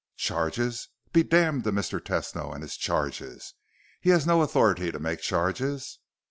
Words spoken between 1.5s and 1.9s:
to